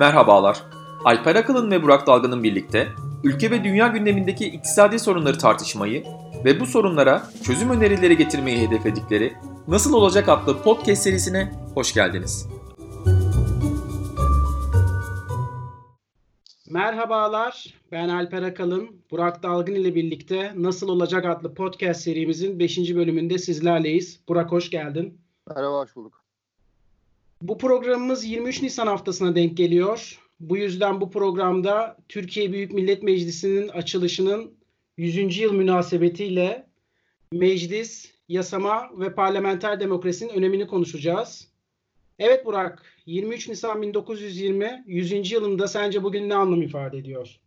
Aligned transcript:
Merhabalar. 0.00 0.62
Alper 1.04 1.36
Akalın 1.36 1.70
ve 1.70 1.82
Burak 1.82 2.06
Dalgın'ın 2.06 2.42
birlikte 2.42 2.88
ülke 3.24 3.50
ve 3.50 3.64
dünya 3.64 3.86
gündemindeki 3.86 4.46
iktisadi 4.46 4.98
sorunları 4.98 5.38
tartışmayı 5.38 6.04
ve 6.44 6.60
bu 6.60 6.66
sorunlara 6.66 7.22
çözüm 7.44 7.70
önerileri 7.70 8.16
getirmeyi 8.16 8.68
hedefledikleri 8.68 9.32
Nasıl 9.68 9.92
Olacak 9.92 10.28
adlı 10.28 10.62
podcast 10.62 11.02
serisine 11.02 11.52
hoş 11.74 11.94
geldiniz. 11.94 12.48
Merhabalar, 16.70 17.74
ben 17.92 18.08
Alper 18.08 18.42
Akalın. 18.42 18.90
Burak 19.10 19.42
Dalgın 19.42 19.74
ile 19.74 19.94
birlikte 19.94 20.52
Nasıl 20.56 20.88
Olacak 20.88 21.24
adlı 21.24 21.54
podcast 21.54 22.00
serimizin 22.00 22.58
5. 22.58 22.78
bölümünde 22.78 23.38
sizlerleyiz. 23.38 24.20
Burak 24.28 24.52
hoş 24.52 24.70
geldin. 24.70 25.20
Merhaba, 25.48 25.78
hoş 25.78 25.96
bulduk. 25.96 26.19
Bu 27.42 27.58
programımız 27.58 28.24
23 28.24 28.62
Nisan 28.62 28.86
haftasına 28.86 29.34
denk 29.34 29.56
geliyor. 29.56 30.20
Bu 30.40 30.56
yüzden 30.56 31.00
bu 31.00 31.10
programda 31.10 31.96
Türkiye 32.08 32.52
Büyük 32.52 32.72
Millet 32.72 33.02
Meclisi'nin 33.02 33.68
açılışının 33.68 34.54
100. 34.96 35.38
yıl 35.38 35.52
münasebetiyle 35.52 36.66
meclis, 37.32 38.14
yasama 38.28 38.90
ve 38.98 39.14
parlamenter 39.14 39.80
demokrasinin 39.80 40.32
önemini 40.32 40.66
konuşacağız. 40.66 41.48
Evet 42.18 42.46
Burak, 42.46 42.82
23 43.06 43.48
Nisan 43.48 43.82
1920 43.82 44.84
100. 44.86 45.32
yılında 45.32 45.68
sence 45.68 46.02
bugün 46.02 46.28
ne 46.28 46.34
anlam 46.34 46.62
ifade 46.62 46.98
ediyor? 46.98 47.40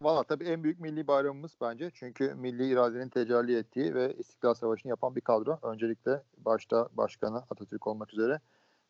Valla 0.00 0.22
tabii 0.22 0.44
en 0.44 0.64
büyük 0.64 0.80
milli 0.80 1.06
bayramımız 1.06 1.52
bence. 1.60 1.90
Çünkü 1.94 2.34
milli 2.34 2.68
iradenin 2.68 3.08
tecelli 3.08 3.56
ettiği 3.56 3.94
ve 3.94 4.14
İstiklal 4.18 4.54
Savaşı'nı 4.54 4.90
yapan 4.90 5.16
bir 5.16 5.20
kadro. 5.20 5.58
Öncelikle 5.62 6.22
başta 6.38 6.88
başkanı 6.92 7.38
Atatürk 7.50 7.86
olmak 7.86 8.12
üzere 8.12 8.40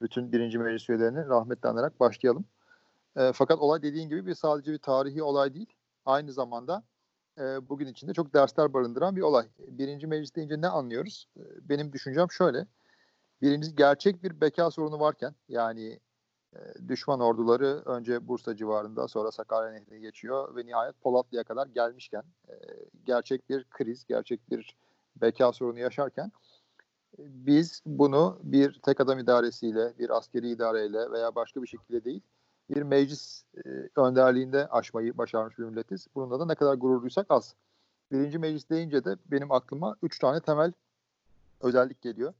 bütün 0.02 0.32
birinci 0.32 0.58
meclis 0.58 0.90
üyelerini 0.90 1.26
rahmetle 1.26 1.68
anarak 1.68 2.00
başlayalım. 2.00 2.44
E, 3.16 3.32
fakat 3.32 3.58
olay 3.58 3.82
dediğin 3.82 4.08
gibi 4.08 4.26
bir 4.26 4.34
sadece 4.34 4.72
bir 4.72 4.78
tarihi 4.78 5.22
olay 5.22 5.54
değil. 5.54 5.72
Aynı 6.06 6.32
zamanda 6.32 6.82
e, 7.38 7.68
bugün 7.68 7.86
içinde 7.86 8.14
çok 8.14 8.34
dersler 8.34 8.72
barındıran 8.72 9.16
bir 9.16 9.22
olay. 9.22 9.46
Birinci 9.58 10.06
meclis 10.06 10.34
deyince 10.34 10.60
ne 10.60 10.68
anlıyoruz? 10.68 11.28
E, 11.36 11.42
benim 11.68 11.92
düşüncem 11.92 12.30
şöyle. 12.30 12.66
Birincisi 13.42 13.76
gerçek 13.76 14.22
bir 14.22 14.40
beka 14.40 14.70
sorunu 14.70 15.00
varken 15.00 15.34
yani 15.48 16.00
e, 16.54 16.58
düşman 16.88 17.20
orduları 17.20 17.82
önce 17.84 18.28
Bursa 18.28 18.56
civarında 18.56 19.08
sonra 19.08 19.32
Sakarya 19.32 19.72
Nehri'ne 19.72 19.98
geçiyor 19.98 20.56
ve 20.56 20.66
nihayet 20.66 21.00
Polatlı'ya 21.00 21.44
kadar 21.44 21.66
gelmişken 21.66 22.22
e, 22.48 22.54
gerçek 23.04 23.48
bir 23.50 23.64
kriz, 23.64 24.04
gerçek 24.04 24.50
bir 24.50 24.76
beka 25.16 25.52
sorunu 25.52 25.78
yaşarken 25.78 26.32
biz 27.18 27.82
bunu 27.86 28.38
bir 28.42 28.80
tek 28.82 29.00
adam 29.00 29.18
idaresiyle, 29.18 29.98
bir 29.98 30.10
askeri 30.10 30.50
idareyle 30.50 31.10
veya 31.10 31.34
başka 31.34 31.62
bir 31.62 31.66
şekilde 31.66 32.04
değil, 32.04 32.20
bir 32.70 32.82
meclis 32.82 33.44
e, 33.56 33.60
önderliğinde 33.96 34.66
aşmayı 34.66 35.18
başarmış 35.18 35.58
bir 35.58 35.64
milletiz. 35.64 36.06
Bununla 36.14 36.40
da 36.40 36.46
ne 36.46 36.54
kadar 36.54 36.74
gururluysak 36.74 37.26
az. 37.28 37.54
Birinci 38.12 38.38
meclis 38.38 38.70
deyince 38.70 39.04
de 39.04 39.16
benim 39.26 39.52
aklıma 39.52 39.96
üç 40.02 40.18
tane 40.18 40.40
temel 40.40 40.72
özellik 41.60 42.02
geliyor. 42.02 42.34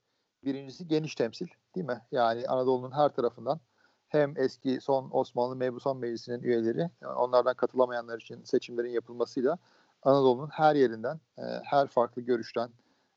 Birincisi 0.45 0.89
geniş 0.89 1.15
temsil 1.15 1.47
değil 1.75 1.87
mi? 1.87 2.01
Yani 2.13 2.47
Anadolu'nun 2.49 2.91
her 2.91 3.09
tarafından 3.09 3.61
hem 4.09 4.35
eski 4.37 4.81
son 4.81 5.09
Osmanlı 5.11 5.57
Mebusan 5.57 5.97
Meclisi'nin 5.97 6.43
üyeleri, 6.43 6.91
onlardan 7.17 7.55
katılamayanlar 7.55 8.21
için 8.21 8.45
seçimlerin 8.45 8.91
yapılmasıyla 8.91 9.59
Anadolu'nun 10.03 10.49
her 10.49 10.75
yerinden, 10.75 11.21
e, 11.39 11.43
her 11.65 11.87
farklı 11.87 12.23
görüşten, 12.23 12.71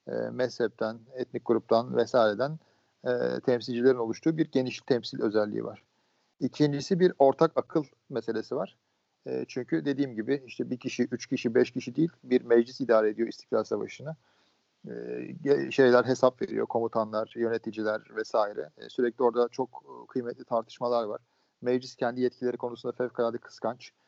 e, 0.07 0.11
mezhepten, 0.11 0.99
etnik 1.15 1.45
gruptan 1.45 1.97
vesaireden 1.97 2.59
e, 3.03 3.39
temsilcilerin 3.45 3.97
oluştuğu 3.97 4.37
bir 4.37 4.51
geniş 4.51 4.81
temsil 4.81 5.21
özelliği 5.21 5.63
var. 5.63 5.83
İkincisi 6.39 6.99
bir 6.99 7.13
ortak 7.19 7.51
akıl 7.55 7.83
meselesi 8.09 8.55
var. 8.55 8.77
E, 9.27 9.45
çünkü 9.47 9.85
dediğim 9.85 10.15
gibi 10.15 10.43
işte 10.45 10.69
bir 10.69 10.77
kişi, 10.77 11.07
üç 11.11 11.27
kişi, 11.27 11.55
beş 11.55 11.71
kişi 11.71 11.95
değil 11.95 12.09
bir 12.23 12.41
meclis 12.41 12.81
idare 12.81 13.09
ediyor 13.09 13.27
İstiklal 13.27 13.63
Savaşı'nı. 13.63 14.15
E, 15.45 15.71
şeyler 15.71 16.03
hesap 16.05 16.41
veriyor, 16.41 16.65
komutanlar, 16.65 17.33
yöneticiler 17.35 18.01
vesaire. 18.15 18.69
E, 18.77 18.89
sürekli 18.89 19.23
orada 19.23 19.47
çok 19.49 19.83
kıymetli 20.09 20.43
tartışmalar 20.43 21.03
var. 21.03 21.21
Meclis 21.61 21.95
kendi 21.95 22.21
yetkileri 22.21 22.57
konusunda 22.57 22.95
fevkalade 22.95 23.37
kıskanç 23.37 23.91
e, 23.91 24.06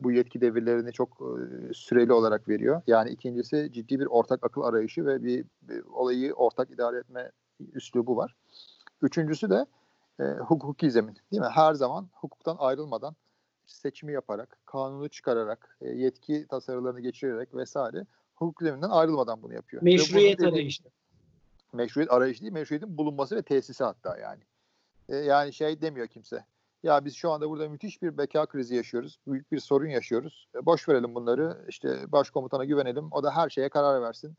bu 0.00 0.12
yetki 0.12 0.40
devirlerini 0.40 0.92
çok 0.92 1.08
e, 1.10 1.74
süreli 1.74 2.12
olarak 2.12 2.48
veriyor. 2.48 2.82
Yani 2.86 3.10
ikincisi 3.10 3.70
ciddi 3.72 4.00
bir 4.00 4.06
ortak 4.06 4.44
akıl 4.44 4.62
arayışı 4.62 5.06
ve 5.06 5.22
bir, 5.22 5.44
bir 5.62 5.84
olayı 5.84 6.34
ortak 6.34 6.70
idare 6.70 6.98
etme 6.98 7.32
üslubu 7.72 8.16
var. 8.16 8.34
Üçüncüsü 9.02 9.50
de 9.50 9.66
e, 10.20 10.24
hukuki 10.24 10.90
zemin 10.90 11.16
değil 11.32 11.42
mi? 11.42 11.48
Her 11.48 11.74
zaman 11.74 12.08
hukuktan 12.12 12.56
ayrılmadan 12.58 13.16
seçimi 13.66 14.12
yaparak, 14.12 14.58
kanunu 14.66 15.08
çıkararak, 15.08 15.76
e, 15.80 15.88
yetki 15.88 16.46
tasarılarını 16.46 17.00
geçirerek 17.00 17.54
vesaire 17.54 18.06
hukuk 18.34 18.62
zeminden 18.62 18.90
ayrılmadan 18.90 19.42
bunu 19.42 19.54
yapıyor. 19.54 19.82
Meşruiyet 19.82 20.42
arayışı. 20.42 20.84
Meşruiyet 21.72 22.12
arayışı 22.12 22.40
değil, 22.40 22.52
meşruiyetin 22.52 22.98
bulunması 22.98 23.36
ve 23.36 23.42
tesisi 23.42 23.84
hatta 23.84 24.18
yani. 24.18 24.42
E, 25.08 25.16
yani 25.16 25.52
şey 25.52 25.80
demiyor 25.80 26.06
kimse 26.06 26.44
ya 26.86 27.04
biz 27.04 27.14
şu 27.14 27.30
anda 27.30 27.50
burada 27.50 27.68
müthiş 27.68 28.02
bir 28.02 28.18
beka 28.18 28.46
krizi 28.46 28.74
yaşıyoruz. 28.74 29.18
Büyük 29.26 29.52
bir 29.52 29.58
sorun 29.58 29.86
yaşıyoruz. 29.86 30.48
E, 30.54 30.66
boş 30.66 30.88
verelim 30.88 31.14
bunları. 31.14 31.64
İşte 31.68 32.12
başkomutana 32.12 32.64
güvenelim. 32.64 33.08
O 33.10 33.22
da 33.22 33.36
her 33.36 33.50
şeye 33.50 33.68
karar 33.68 34.02
versin. 34.02 34.34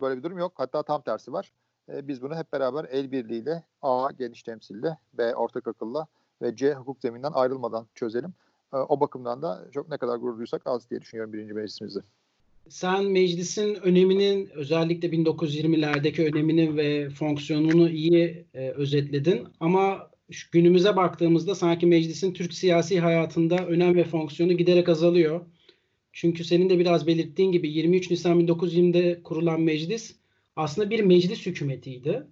Böyle 0.00 0.18
bir 0.18 0.22
durum 0.22 0.38
yok. 0.38 0.52
Hatta 0.56 0.82
tam 0.82 1.02
tersi 1.02 1.32
var. 1.32 1.52
E, 1.92 2.08
biz 2.08 2.22
bunu 2.22 2.36
hep 2.36 2.52
beraber 2.52 2.84
el 2.84 3.12
birliğiyle 3.12 3.64
A 3.82 4.08
geniş 4.18 4.42
temsille, 4.42 4.98
B 5.14 5.34
ortak 5.34 5.68
akılla 5.68 6.06
ve 6.42 6.56
C 6.56 6.74
hukuk 6.74 7.00
zeminden 7.00 7.32
ayrılmadan 7.32 7.86
çözelim. 7.94 8.34
E, 8.74 8.76
o 8.76 9.00
bakımdan 9.00 9.42
da 9.42 9.68
çok 9.72 9.88
ne 9.88 9.98
kadar 9.98 10.16
gururluysak 10.16 10.62
az 10.64 10.90
diye 10.90 11.00
düşünüyorum 11.00 11.32
birinci 11.32 11.54
meclisimizde. 11.54 12.00
Sen 12.68 13.04
meclisin 13.04 13.74
öneminin 13.74 14.50
özellikle 14.54 15.08
1920'lerdeki 15.08 16.32
önemini 16.32 16.76
ve 16.76 17.10
fonksiyonunu 17.10 17.88
iyi 17.88 18.46
e, 18.54 18.70
özetledin. 18.70 19.48
Ama 19.60 20.11
günümüze 20.52 20.96
baktığımızda 20.96 21.54
sanki 21.54 21.86
meclisin 21.86 22.32
Türk 22.32 22.54
siyasi 22.54 23.00
hayatında 23.00 23.66
önem 23.66 23.94
ve 23.94 24.04
fonksiyonu 24.04 24.52
giderek 24.52 24.88
azalıyor. 24.88 25.40
Çünkü 26.12 26.44
senin 26.44 26.70
de 26.70 26.78
biraz 26.78 27.06
belirttiğin 27.06 27.52
gibi 27.52 27.70
23 27.70 28.10
Nisan 28.10 28.40
1920'de 28.40 29.22
kurulan 29.22 29.60
meclis 29.60 30.16
aslında 30.56 30.90
bir 30.90 31.00
meclis 31.00 31.46
hükümetiydi. 31.46 32.26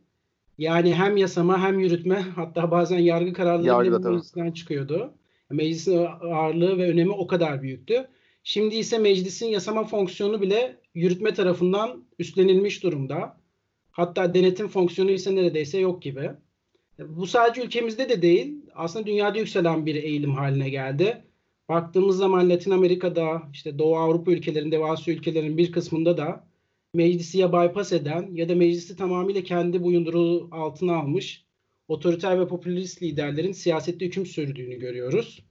Yani 0.58 0.94
hem 0.94 1.16
yasama 1.16 1.62
hem 1.62 1.78
yürütme 1.78 2.20
hatta 2.20 2.70
bazen 2.70 2.98
yargı 2.98 3.32
kararları 3.32 3.90
meclisten 3.90 4.52
çıkıyordu. 4.52 5.14
Meclisin 5.50 6.06
ağırlığı 6.20 6.78
ve 6.78 6.90
önemi 6.90 7.12
o 7.12 7.26
kadar 7.26 7.62
büyüktü. 7.62 8.08
Şimdi 8.44 8.76
ise 8.76 8.98
meclisin 8.98 9.46
yasama 9.46 9.84
fonksiyonu 9.84 10.42
bile 10.42 10.76
yürütme 10.94 11.34
tarafından 11.34 12.04
üstlenilmiş 12.18 12.82
durumda. 12.82 13.40
Hatta 13.90 14.34
denetim 14.34 14.68
fonksiyonu 14.68 15.10
ise 15.10 15.34
neredeyse 15.34 15.78
yok 15.78 16.02
gibi. 16.02 16.30
Bu 17.08 17.26
sadece 17.26 17.62
ülkemizde 17.62 18.08
de 18.08 18.22
değil, 18.22 18.54
aslında 18.74 19.06
dünyada 19.06 19.38
yükselen 19.38 19.86
bir 19.86 19.94
eğilim 19.94 20.34
haline 20.34 20.70
geldi. 20.70 21.24
Baktığımız 21.68 22.16
zaman 22.16 22.50
Latin 22.50 22.70
Amerika'da, 22.70 23.42
işte 23.52 23.78
Doğu 23.78 23.96
Avrupa 23.96 24.32
ülkelerinde 24.32 24.80
ve 24.80 24.84
Asya 24.84 25.14
ülkelerinin 25.14 25.58
bir 25.58 25.72
kısmında 25.72 26.16
da 26.16 26.46
meclisi 26.94 27.38
ya 27.38 27.52
bypass 27.52 27.92
eden 27.92 28.30
ya 28.32 28.48
da 28.48 28.54
meclisi 28.54 28.96
tamamıyla 28.96 29.42
kendi 29.42 29.82
boyunduruğu 29.82 30.48
altına 30.52 30.96
almış 30.96 31.44
otoriter 31.88 32.40
ve 32.40 32.48
popülist 32.48 33.02
liderlerin 33.02 33.52
siyasette 33.52 34.06
hüküm 34.06 34.26
sürdüğünü 34.26 34.78
görüyoruz. 34.78 35.44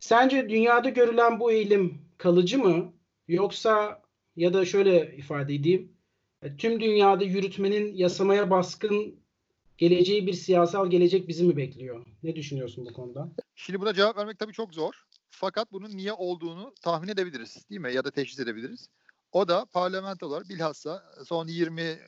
Sence 0.00 0.48
dünyada 0.48 0.88
görülen 0.88 1.40
bu 1.40 1.52
eğilim 1.52 1.98
kalıcı 2.18 2.58
mı? 2.58 2.92
Yoksa 3.28 4.02
ya 4.36 4.54
da 4.54 4.64
şöyle 4.64 5.16
ifade 5.16 5.54
edeyim, 5.54 5.92
tüm 6.58 6.80
dünyada 6.80 7.24
yürütmenin 7.24 7.94
yasamaya 7.94 8.50
baskın 8.50 9.19
geleceği 9.80 10.26
bir 10.26 10.32
siyasal 10.32 10.90
gelecek 10.90 11.28
bizi 11.28 11.44
mi 11.44 11.56
bekliyor? 11.56 12.06
Ne 12.22 12.36
düşünüyorsun 12.36 12.86
bu 12.86 12.92
konuda? 12.92 13.28
Şimdi 13.54 13.80
buna 13.80 13.94
cevap 13.94 14.16
vermek 14.16 14.38
tabii 14.38 14.52
çok 14.52 14.74
zor. 14.74 14.92
Fakat 15.30 15.72
bunun 15.72 15.96
niye 15.96 16.12
olduğunu 16.12 16.74
tahmin 16.82 17.08
edebiliriz 17.08 17.70
değil 17.70 17.80
mi? 17.80 17.94
Ya 17.94 18.04
da 18.04 18.10
teşhis 18.10 18.40
edebiliriz. 18.40 18.88
O 19.32 19.48
da 19.48 19.64
parlamentolar 19.64 20.48
bilhassa 20.48 21.12
son 21.26 21.48
20 21.48 21.98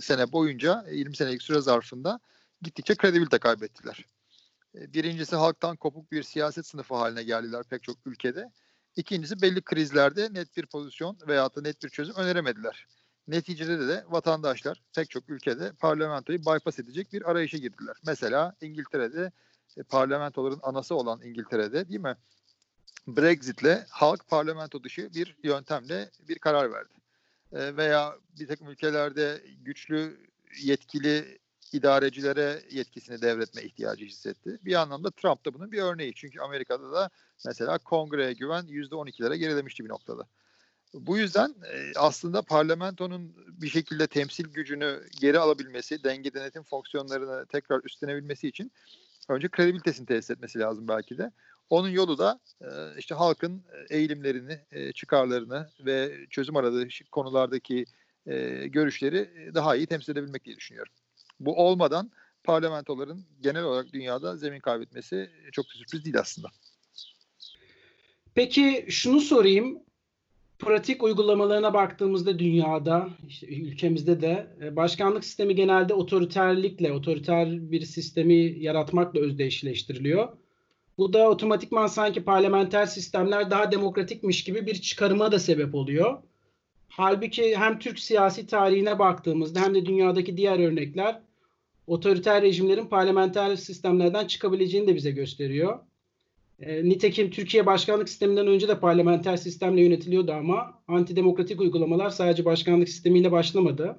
sene 0.00 0.32
boyunca 0.32 0.84
20 0.92 1.16
senelik 1.16 1.42
süre 1.42 1.60
zarfında 1.60 2.20
gittikçe 2.62 2.94
kredibilite 2.94 3.38
kaybettiler. 3.38 4.04
Birincisi 4.74 5.36
halktan 5.36 5.76
kopuk 5.76 6.12
bir 6.12 6.22
siyaset 6.22 6.66
sınıfı 6.66 6.94
haline 6.94 7.22
geldiler 7.22 7.64
pek 7.70 7.82
çok 7.82 7.96
ülkede. 8.06 8.50
İkincisi 8.96 9.42
belli 9.42 9.62
krizlerde 9.62 10.28
net 10.32 10.56
bir 10.56 10.66
pozisyon 10.66 11.18
veya 11.28 11.54
da 11.54 11.60
net 11.60 11.82
bir 11.82 11.88
çözüm 11.88 12.14
öneremediler. 12.14 12.86
Neticede 13.30 13.88
de 13.88 14.04
vatandaşlar 14.08 14.82
pek 14.94 15.10
çok 15.10 15.30
ülkede 15.30 15.72
parlamentoyu 15.72 16.38
bypass 16.38 16.78
edecek 16.78 17.12
bir 17.12 17.30
arayışa 17.30 17.58
girdiler. 17.58 17.96
Mesela 18.06 18.54
İngiltere'de 18.60 19.32
e, 19.76 19.82
parlamentoların 19.82 20.60
anası 20.62 20.94
olan 20.94 21.20
İngiltere'de 21.22 21.88
değil 21.88 22.00
mi? 22.00 22.16
Brexit'le 23.08 23.86
halk 23.88 24.28
parlamento 24.28 24.84
dışı 24.84 25.14
bir 25.14 25.36
yöntemle 25.42 26.10
bir 26.28 26.38
karar 26.38 26.72
verdi. 26.72 26.94
E, 27.52 27.76
veya 27.76 28.14
bir 28.40 28.46
takım 28.46 28.68
ülkelerde 28.68 29.42
güçlü 29.64 30.20
yetkili 30.62 31.38
idarecilere 31.72 32.62
yetkisini 32.70 33.22
devretme 33.22 33.62
ihtiyacı 33.62 34.04
hissetti. 34.04 34.58
Bir 34.64 34.74
anlamda 34.74 35.10
Trump 35.10 35.46
da 35.46 35.54
bunun 35.54 35.72
bir 35.72 35.82
örneği. 35.82 36.14
Çünkü 36.14 36.40
Amerika'da 36.40 36.92
da 36.92 37.10
mesela 37.46 37.78
kongreye 37.78 38.32
güven 38.32 38.64
%12'lere 38.64 39.36
gerilemişti 39.36 39.84
bir 39.84 39.88
noktada. 39.88 40.26
Bu 40.94 41.18
yüzden 41.18 41.48
e, 41.48 41.92
aslında 41.96 42.42
parlamentonun 42.42 43.36
bir 43.48 43.68
şekilde 43.68 44.06
temsil 44.06 44.44
gücünü 44.44 45.00
geri 45.20 45.38
alabilmesi, 45.38 46.04
denge 46.04 46.34
denetim 46.34 46.62
fonksiyonlarını 46.62 47.46
tekrar 47.46 47.80
üstlenebilmesi 47.84 48.48
için 48.48 48.72
önce 49.28 49.48
kredibilitesini 49.48 50.06
tesis 50.06 50.30
etmesi 50.30 50.58
lazım 50.58 50.88
belki 50.88 51.18
de. 51.18 51.30
Onun 51.70 51.88
yolu 51.88 52.18
da 52.18 52.40
e, 52.62 52.68
işte 52.98 53.14
halkın 53.14 53.62
eğilimlerini, 53.90 54.60
e, 54.72 54.92
çıkarlarını 54.92 55.70
ve 55.80 56.26
çözüm 56.30 56.56
aradığı 56.56 56.88
konulardaki 57.10 57.84
görüşleri 58.66 59.50
daha 59.54 59.76
iyi 59.76 59.86
temsil 59.86 60.12
edebilmek 60.12 60.44
diye 60.44 60.56
düşünüyorum. 60.56 60.92
Bu 61.40 61.66
olmadan 61.66 62.10
parlamentoların 62.44 63.24
genel 63.40 63.62
olarak 63.62 63.92
dünyada 63.92 64.36
zemin 64.36 64.60
kaybetmesi 64.60 65.30
çok 65.52 65.66
da 65.66 65.70
sürpriz 65.74 66.04
değil 66.04 66.18
aslında. 66.18 66.48
Peki 68.34 68.86
şunu 68.88 69.20
sorayım 69.20 69.82
pratik 70.60 71.02
uygulamalarına 71.02 71.74
baktığımızda 71.74 72.38
dünyada, 72.38 73.08
işte 73.28 73.46
ülkemizde 73.46 74.20
de 74.20 74.46
e, 74.62 74.76
başkanlık 74.76 75.24
sistemi 75.24 75.54
genelde 75.54 75.94
otoriterlikle, 75.94 76.92
otoriter 76.92 77.70
bir 77.70 77.80
sistemi 77.80 78.34
yaratmakla 78.34 79.20
özdeşleştiriliyor. 79.20 80.28
Bu 80.98 81.12
da 81.12 81.30
otomatikman 81.30 81.86
sanki 81.86 82.24
parlamenter 82.24 82.86
sistemler 82.86 83.50
daha 83.50 83.72
demokratikmiş 83.72 84.44
gibi 84.44 84.66
bir 84.66 84.74
çıkarıma 84.74 85.32
da 85.32 85.38
sebep 85.38 85.74
oluyor. 85.74 86.18
Halbuki 86.88 87.56
hem 87.56 87.78
Türk 87.78 87.98
siyasi 87.98 88.46
tarihine 88.46 88.98
baktığımızda 88.98 89.60
hem 89.60 89.74
de 89.74 89.86
dünyadaki 89.86 90.36
diğer 90.36 90.58
örnekler 90.58 91.20
otoriter 91.86 92.42
rejimlerin 92.42 92.86
parlamenter 92.86 93.56
sistemlerden 93.56 94.26
çıkabileceğini 94.26 94.86
de 94.86 94.94
bize 94.94 95.10
gösteriyor. 95.10 95.78
E, 96.60 96.84
nitekim 96.84 97.30
Türkiye 97.30 97.66
başkanlık 97.66 98.08
sisteminden 98.08 98.46
önce 98.46 98.68
de 98.68 98.80
parlamenter 98.80 99.36
sistemle 99.36 99.82
yönetiliyordu 99.82 100.32
ama 100.32 100.82
antidemokratik 100.88 101.60
uygulamalar 101.60 102.10
sadece 102.10 102.44
başkanlık 102.44 102.88
sistemiyle 102.88 103.32
başlamadı. 103.32 103.98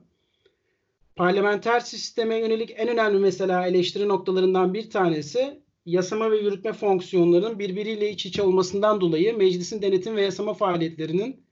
Parlamenter 1.15 1.79
sisteme 1.79 2.35
yönelik 2.35 2.73
en 2.77 2.87
önemli 2.87 3.19
mesela 3.19 3.67
eleştiri 3.67 4.07
noktalarından 4.07 4.73
bir 4.73 4.89
tanesi 4.89 5.61
yasama 5.85 6.31
ve 6.31 6.37
yürütme 6.37 6.73
fonksiyonlarının 6.73 7.59
birbiriyle 7.59 8.11
iç 8.11 8.25
içe 8.25 8.41
olmasından 8.41 9.01
dolayı 9.01 9.37
meclisin 9.37 9.81
denetim 9.81 10.15
ve 10.15 10.21
yasama 10.21 10.53
faaliyetlerinin 10.53 11.43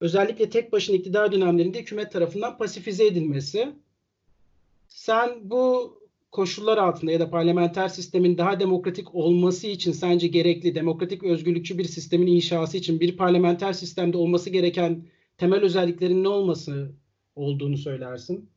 özellikle 0.00 0.50
tek 0.50 0.72
başına 0.72 0.96
iktidar 0.96 1.32
dönemlerinde 1.32 1.80
hükümet 1.80 2.12
tarafından 2.12 2.58
pasifize 2.58 3.06
edilmesi. 3.06 3.68
Sen 4.88 5.30
bu 5.42 5.92
koşullar 6.30 6.78
altında 6.78 7.12
ya 7.12 7.20
da 7.20 7.30
parlamenter 7.30 7.88
sistemin 7.88 8.38
daha 8.38 8.60
demokratik 8.60 9.14
olması 9.14 9.66
için 9.66 9.92
sence 9.92 10.26
gerekli 10.26 10.74
demokratik 10.74 11.24
özgürlükçü 11.24 11.78
bir 11.78 11.84
sistemin 11.84 12.26
inşası 12.26 12.76
için 12.76 13.00
bir 13.00 13.16
parlamenter 13.16 13.72
sistemde 13.72 14.16
olması 14.16 14.50
gereken 14.50 15.06
temel 15.38 15.60
özelliklerin 15.60 16.24
ne 16.24 16.28
olması 16.28 16.92
olduğunu 17.34 17.76
söylersin? 17.76 18.50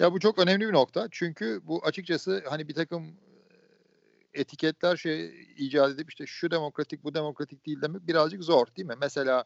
Ya 0.00 0.12
bu 0.12 0.20
çok 0.20 0.38
önemli 0.38 0.68
bir 0.68 0.72
nokta. 0.72 1.08
Çünkü 1.10 1.60
bu 1.64 1.84
açıkçası 1.84 2.44
hani 2.50 2.68
bir 2.68 2.74
takım 2.74 3.04
e, 3.04 4.40
etiketler 4.40 4.96
şey 4.96 5.30
icat 5.56 5.94
edip 5.94 6.10
işte 6.10 6.26
şu 6.26 6.50
demokratik 6.50 7.04
bu 7.04 7.14
demokratik 7.14 7.66
değil 7.66 7.82
demek 7.82 8.06
birazcık 8.06 8.44
zor 8.44 8.66
değil 8.76 8.88
mi? 8.88 8.94
Mesela 9.00 9.44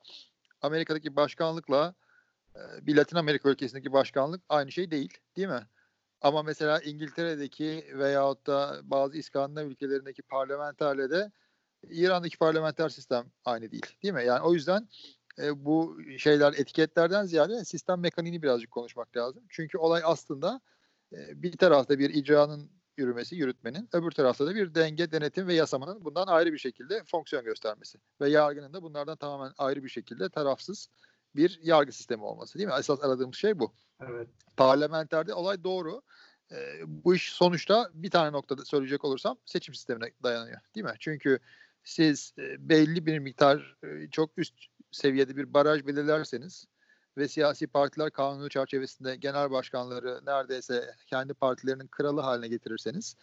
Amerika'daki 0.62 1.16
başkanlıkla 1.16 1.94
e, 2.56 2.86
bir 2.86 2.96
Latin 2.96 3.16
Amerika 3.16 3.50
ülkesindeki 3.50 3.92
başkanlık 3.92 4.42
aynı 4.48 4.72
şey 4.72 4.90
değil 4.90 5.18
değil 5.36 5.48
mi? 5.48 5.66
Ama 6.20 6.42
mesela 6.42 6.80
İngiltere'deki 6.80 7.86
veyahut 7.94 8.46
da 8.46 8.80
bazı 8.82 9.18
İskandinav 9.18 9.66
ülkelerindeki 9.66 10.22
parlamenterle 10.22 11.10
de 11.10 11.32
İran'daki 11.88 12.38
parlamenter 12.38 12.88
sistem 12.88 13.32
aynı 13.44 13.72
değil. 13.72 13.86
Değil 14.02 14.14
mi? 14.14 14.24
Yani 14.24 14.40
o 14.40 14.54
yüzden 14.54 14.88
e, 15.38 15.64
bu 15.64 15.98
şeyler 16.18 16.52
etiketlerden 16.52 17.24
ziyade 17.24 17.64
sistem 17.64 18.00
mekaniğini 18.00 18.42
birazcık 18.42 18.70
konuşmak 18.70 19.16
lazım. 19.16 19.44
Çünkü 19.48 19.78
olay 19.78 20.02
aslında 20.04 20.60
e, 21.12 21.42
bir 21.42 21.56
tarafta 21.56 21.98
bir 21.98 22.10
icranın 22.10 22.70
yürümesi, 22.96 23.36
yürütmenin, 23.36 23.88
öbür 23.92 24.10
tarafta 24.10 24.46
da 24.46 24.54
bir 24.54 24.74
denge, 24.74 25.12
denetim 25.12 25.48
ve 25.48 25.54
yasamanın 25.54 26.04
bundan 26.04 26.26
ayrı 26.26 26.52
bir 26.52 26.58
şekilde 26.58 27.04
fonksiyon 27.04 27.44
göstermesi. 27.44 27.98
Ve 28.20 28.30
yargının 28.30 28.72
da 28.72 28.82
bunlardan 28.82 29.16
tamamen 29.16 29.52
ayrı 29.58 29.84
bir 29.84 29.88
şekilde 29.88 30.28
tarafsız 30.28 30.88
bir 31.36 31.60
yargı 31.62 31.92
sistemi 31.92 32.22
olması 32.22 32.58
değil 32.58 32.68
mi? 32.68 32.74
Esas 32.78 33.04
aradığımız 33.04 33.36
şey 33.36 33.58
bu. 33.58 33.72
Evet. 34.00 34.28
Parlamenterde 34.56 35.34
olay 35.34 35.64
doğru. 35.64 36.02
E, 36.52 36.56
bu 36.86 37.14
iş 37.14 37.32
sonuçta 37.32 37.90
bir 37.94 38.10
tane 38.10 38.32
noktada 38.32 38.64
söyleyecek 38.64 39.04
olursam 39.04 39.38
seçim 39.44 39.74
sistemine 39.74 40.10
dayanıyor. 40.22 40.60
Değil 40.74 40.86
mi? 40.86 40.94
Çünkü 40.98 41.38
siz 41.84 42.34
e, 42.38 42.68
belli 42.68 43.06
bir 43.06 43.18
miktar 43.18 43.76
e, 43.84 44.10
çok 44.10 44.30
üst 44.36 44.54
seviyede 44.90 45.36
bir 45.36 45.54
baraj 45.54 45.86
belirlerseniz 45.86 46.66
ve 47.16 47.28
siyasi 47.28 47.66
partiler 47.66 48.10
kanunu 48.10 48.48
çerçevesinde 48.48 49.16
genel 49.16 49.50
başkanları 49.50 50.20
neredeyse 50.26 50.94
kendi 51.06 51.34
partilerinin 51.34 51.86
kralı 51.86 52.20
haline 52.20 52.48
getirirseniz 52.48 53.16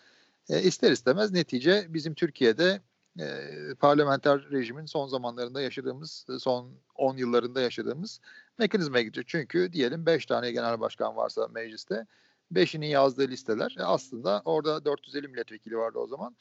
e, 0.49 0.61
ister 0.61 0.91
istemez 0.91 1.31
netice 1.31 1.85
bizim 1.89 2.13
Türkiye'de 2.13 2.81
e, 3.19 3.75
parlamenter 3.79 4.41
rejimin 4.51 4.85
son 4.85 5.07
zamanlarında 5.07 5.61
yaşadığımız, 5.61 6.25
son 6.39 6.71
10 6.95 7.17
yıllarında 7.17 7.61
yaşadığımız 7.61 8.19
mekanizmaya 8.57 9.03
gidecek. 9.03 9.27
Çünkü 9.27 9.73
diyelim 9.73 10.05
5 10.05 10.25
tane 10.25 10.51
genel 10.51 10.79
başkan 10.79 11.15
varsa 11.15 11.47
mecliste, 11.47 12.05
5'inin 12.53 12.87
yazdığı 12.87 13.27
listeler 13.27 13.75
e 13.79 13.83
aslında 13.83 14.41
orada 14.45 14.85
450 14.85 15.27
milletvekili 15.27 15.77
vardı 15.77 15.99
o 15.99 16.07
zaman. 16.07 16.35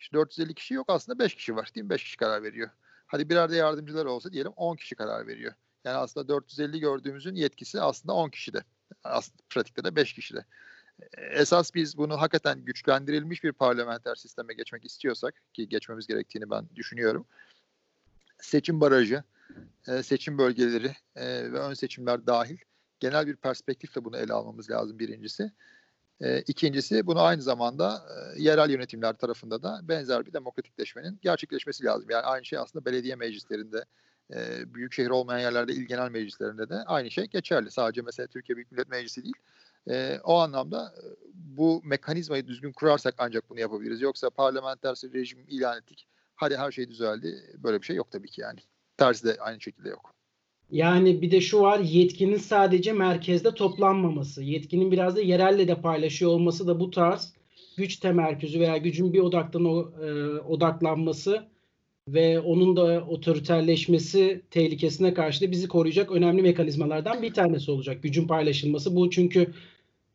İşte 0.00 0.16
450 0.16 0.54
kişi 0.54 0.74
yok 0.74 0.86
aslında 0.88 1.18
5 1.18 1.34
kişi 1.34 1.56
var 1.56 1.70
değil 1.74 1.84
mi? 1.84 1.90
5 1.90 2.04
kişi 2.04 2.16
karar 2.16 2.42
veriyor. 2.42 2.70
Hadi 3.06 3.28
birer 3.28 3.50
de 3.50 3.56
yardımcılar 3.56 4.04
olsa 4.06 4.32
diyelim 4.32 4.52
10 4.56 4.76
kişi 4.76 4.94
karar 4.94 5.26
veriyor. 5.26 5.52
Yani 5.84 5.96
aslında 5.96 6.28
450 6.28 6.80
gördüğümüzün 6.80 7.34
yetkisi 7.34 7.80
aslında 7.80 8.12
10 8.12 8.30
kişide. 8.30 8.64
Aslında 9.04 9.42
pratikte 9.50 9.84
de 9.84 9.96
5 9.96 10.12
kişide 10.12 10.44
esas 11.16 11.74
biz 11.74 11.98
bunu 11.98 12.20
hakikaten 12.20 12.64
güçlendirilmiş 12.64 13.44
bir 13.44 13.52
parlamenter 13.52 14.14
sisteme 14.14 14.54
geçmek 14.54 14.84
istiyorsak 14.84 15.34
ki 15.54 15.68
geçmemiz 15.68 16.06
gerektiğini 16.06 16.50
ben 16.50 16.68
düşünüyorum. 16.76 17.26
Seçim 18.40 18.80
barajı, 18.80 19.22
e, 19.88 20.02
seçim 20.02 20.38
bölgeleri 20.38 20.96
e, 21.16 21.52
ve 21.52 21.58
ön 21.58 21.74
seçimler 21.74 22.26
dahil 22.26 22.56
genel 23.00 23.26
bir 23.26 23.36
perspektifle 23.36 24.04
bunu 24.04 24.16
ele 24.16 24.32
almamız 24.32 24.70
lazım 24.70 24.98
birincisi. 24.98 25.52
E, 26.20 26.40
ikincisi 26.40 27.06
bunu 27.06 27.22
aynı 27.22 27.42
zamanda 27.42 28.02
yerel 28.36 28.70
yönetimler 28.70 29.12
tarafında 29.12 29.62
da 29.62 29.80
benzer 29.82 30.26
bir 30.26 30.32
demokratikleşmenin 30.32 31.18
gerçekleşmesi 31.22 31.84
lazım. 31.84 32.10
Yani 32.10 32.22
aynı 32.22 32.44
şey 32.44 32.58
aslında 32.58 32.84
belediye 32.84 33.16
meclislerinde, 33.16 33.84
büyük 34.66 34.92
şehir 34.92 35.10
olmayan 35.10 35.38
yerlerde 35.38 35.72
il 35.72 35.82
genel 35.82 36.10
meclislerinde 36.10 36.68
de 36.68 36.74
aynı 36.74 37.10
şey 37.10 37.24
geçerli. 37.24 37.70
Sadece 37.70 38.02
mesela 38.02 38.26
Türkiye 38.26 38.56
Büyük 38.56 38.72
Millet 38.72 38.88
Meclisi 38.88 39.24
değil, 39.24 39.34
e, 39.90 40.18
o 40.24 40.34
anlamda 40.34 40.94
bu 41.34 41.82
mekanizmayı 41.84 42.46
düzgün 42.46 42.72
kurarsak 42.72 43.14
ancak 43.18 43.50
bunu 43.50 43.60
yapabiliriz. 43.60 44.00
Yoksa 44.00 44.30
parlamenter 44.30 44.94
rejim 45.14 45.38
ilan 45.48 45.78
ettik. 45.78 46.06
Hadi 46.34 46.56
her 46.56 46.72
şey 46.72 46.88
düzeldi. 46.88 47.34
Böyle 47.58 47.80
bir 47.80 47.86
şey 47.86 47.96
yok 47.96 48.10
tabii 48.10 48.28
ki 48.28 48.40
yani. 48.40 48.58
Tersi 48.96 49.26
de 49.26 49.36
aynı 49.40 49.60
şekilde 49.60 49.88
yok. 49.88 50.14
Yani 50.70 51.22
bir 51.22 51.30
de 51.30 51.40
şu 51.40 51.60
var 51.60 51.78
yetkinin 51.78 52.36
sadece 52.36 52.92
merkezde 52.92 53.54
toplanmaması. 53.54 54.42
Yetkinin 54.42 54.92
biraz 54.92 55.16
da 55.16 55.20
yerelle 55.20 55.68
de 55.68 55.80
paylaşıyor 55.80 56.30
olması 56.30 56.66
da 56.66 56.80
bu 56.80 56.90
tarz 56.90 57.32
güç 57.76 57.96
temerküzü 57.96 58.60
veya 58.60 58.76
gücün 58.76 59.12
bir 59.12 59.20
odaktan 59.20 59.64
o, 59.64 59.92
e, 60.04 60.38
odaklanması 60.40 61.48
ve 62.08 62.40
onun 62.40 62.76
da 62.76 63.04
otoriterleşmesi 63.08 64.42
tehlikesine 64.50 65.14
karşı 65.14 65.46
da 65.46 65.50
bizi 65.50 65.68
koruyacak 65.68 66.12
önemli 66.12 66.42
mekanizmalardan 66.42 67.22
bir 67.22 67.34
tanesi 67.34 67.70
olacak. 67.70 68.02
Gücün 68.02 68.26
paylaşılması 68.26 68.96
bu 68.96 69.10
çünkü 69.10 69.52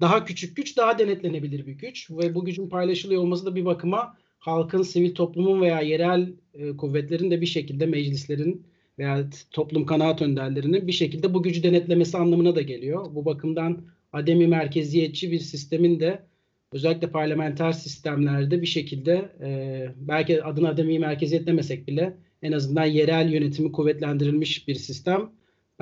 daha 0.04 0.26
küçük 0.26 0.58
güç 0.58 0.78
daha 0.78 1.00
denetlenebilir 1.00 1.66
bir 1.68 1.72
güç 1.72 2.12
ve 2.12 2.36
bu 2.36 2.46
gücün 2.46 2.70
paylaşılıyor 2.70 3.22
olması 3.22 3.46
da 3.46 3.56
bir 3.56 3.66
bakıma 3.66 4.18
halkın, 4.40 4.82
sivil 4.82 5.16
toplumun 5.16 5.62
veya 5.62 5.82
yerel 5.82 6.34
e, 6.54 6.78
kuvvetlerin 6.78 7.32
de 7.32 7.42
bir 7.42 7.46
şekilde 7.46 7.86
meclislerin 7.86 8.66
veya 9.00 9.30
toplum 9.52 9.86
kanaat 9.86 10.22
önderlerinin 10.22 10.88
bir 10.88 10.92
şekilde 10.92 11.34
bu 11.34 11.44
gücü 11.44 11.64
denetlemesi 11.64 12.18
anlamına 12.18 12.56
da 12.56 12.62
geliyor. 12.62 13.06
Bu 13.16 13.26
bakımdan 13.26 13.82
ademi 14.14 14.48
merkeziyetçi 14.48 15.32
bir 15.32 15.40
sistemin 15.40 16.00
de 16.00 16.24
özellikle 16.72 17.12
parlamenter 17.12 17.72
sistemlerde 17.72 18.62
bir 18.62 18.68
şekilde 18.68 19.32
e, 19.42 19.88
belki 19.98 20.44
adına 20.44 20.70
ademi 20.70 21.00
merkeziyet 21.00 21.48
demesek 21.48 21.88
bile 21.88 22.18
en 22.42 22.52
azından 22.52 22.86
yerel 22.86 23.34
yönetimi 23.34 23.72
kuvvetlendirilmiş 23.72 24.68
bir 24.68 24.76
sistem 24.76 25.30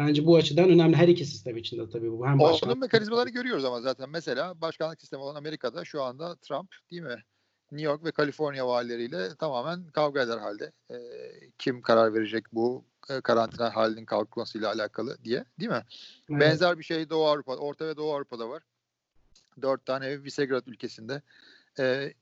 Bence 0.07 0.25
bu 0.25 0.35
açıdan 0.35 0.69
önemli 0.69 0.95
her 0.95 1.07
iki 1.07 1.25
sistem 1.25 1.57
için 1.57 1.77
de 1.77 1.89
tabii 1.89 2.11
bu. 2.11 2.27
Hem 2.27 2.39
başkan... 2.39 2.69
Onun 2.69 2.79
mekanizmaları 2.79 3.29
görüyoruz 3.29 3.65
ama 3.65 3.81
zaten. 3.81 4.09
Mesela 4.09 4.61
başkanlık 4.61 5.01
sistemi 5.01 5.23
olan 5.23 5.35
Amerika'da 5.35 5.85
şu 5.85 6.03
anda 6.03 6.35
Trump 6.35 6.75
değil 6.91 7.01
mi? 7.01 7.23
New 7.71 7.85
York 7.85 8.05
ve 8.05 8.11
Kaliforniya 8.11 8.67
valileriyle 8.67 9.35
tamamen 9.35 9.87
kavga 9.87 10.21
eder 10.21 10.37
halde. 10.37 10.71
E, 10.91 10.97
kim 11.59 11.81
karar 11.81 12.13
verecek 12.13 12.45
bu 12.51 12.85
e, 13.09 13.21
karantina 13.21 13.75
halinin 13.75 14.05
kalkmasıyla 14.05 14.71
alakalı 14.71 15.17
diye 15.23 15.45
değil 15.59 15.71
mi? 15.71 15.83
Evet. 16.29 16.41
Benzer 16.41 16.79
bir 16.79 16.83
şey 16.83 17.09
Doğu 17.09 17.25
Avrupa, 17.25 17.55
Orta 17.55 17.87
ve 17.87 17.97
Doğu 17.97 18.13
Avrupa'da 18.13 18.49
var. 18.49 18.63
dört 19.61 19.85
tane 19.85 20.23
Visegrad 20.23 20.67
ülkesinde 20.67 21.21
e, 21.79 22.13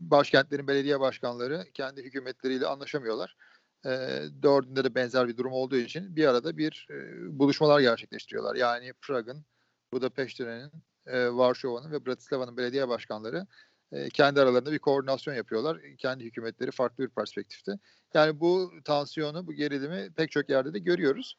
başkentlerin 0.00 0.68
belediye 0.68 1.00
başkanları 1.00 1.64
kendi 1.74 2.02
hükümetleriyle 2.02 2.66
anlaşamıyorlar. 2.66 3.36
E, 3.84 3.90
dördünde 4.42 4.84
de 4.84 4.94
benzer 4.94 5.28
bir 5.28 5.36
durum 5.36 5.52
olduğu 5.52 5.76
için 5.76 6.16
bir 6.16 6.26
arada 6.26 6.56
bir 6.56 6.86
e, 6.90 6.94
buluşmalar 7.38 7.80
gerçekleştiriyorlar. 7.80 8.54
Yani 8.54 8.92
Prag'ın, 8.92 9.44
Budapeşte'nin, 9.92 10.72
e, 11.06 11.28
Varşova'nın 11.28 11.92
ve 11.92 12.06
Bratislava'nın 12.06 12.56
belediye 12.56 12.88
başkanları 12.88 13.46
e, 13.92 14.08
kendi 14.10 14.40
aralarında 14.40 14.72
bir 14.72 14.78
koordinasyon 14.78 15.34
yapıyorlar. 15.34 15.80
Kendi 15.98 16.24
hükümetleri 16.24 16.70
farklı 16.70 17.04
bir 17.04 17.10
perspektifte. 17.10 17.72
Yani 18.14 18.40
bu 18.40 18.72
tansiyonu, 18.84 19.46
bu 19.46 19.52
gerilimi 19.52 20.12
pek 20.16 20.30
çok 20.30 20.50
yerde 20.50 20.74
de 20.74 20.78
görüyoruz. 20.78 21.36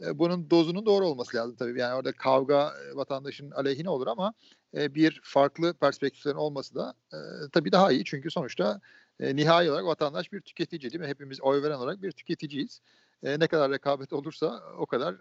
E, 0.00 0.18
bunun 0.18 0.50
dozunun 0.50 0.86
doğru 0.86 1.06
olması 1.06 1.36
lazım 1.36 1.56
tabii. 1.56 1.80
Yani 1.80 1.94
orada 1.94 2.12
kavga 2.12 2.74
e, 2.92 2.96
vatandaşın 2.96 3.50
aleyhine 3.50 3.90
olur 3.90 4.06
ama 4.06 4.32
e, 4.74 4.94
bir 4.94 5.20
farklı 5.22 5.74
perspektiflerin 5.74 6.36
olması 6.36 6.74
da 6.74 6.94
tabii 7.52 7.72
daha 7.72 7.92
iyi. 7.92 8.04
Çünkü 8.04 8.30
sonuçta 8.30 8.80
nihai 9.20 9.70
olarak 9.70 9.86
vatandaş 9.86 10.32
bir 10.32 10.40
tüketici 10.40 10.92
değil 10.92 11.00
mi? 11.00 11.06
Hepimiz 11.06 11.40
oy 11.40 11.62
veren 11.62 11.76
olarak 11.76 12.02
bir 12.02 12.12
tüketiciyiz. 12.12 12.80
Ne 13.22 13.46
kadar 13.46 13.70
rekabet 13.70 14.12
olursa 14.12 14.62
o 14.78 14.86
kadar 14.86 15.16